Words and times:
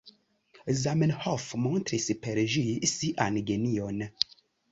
Zamenhof 0.83 1.43
montris 1.65 2.07
per 2.25 2.41
ĝi 2.55 2.65
sian 2.95 3.39
genion. 3.51 4.05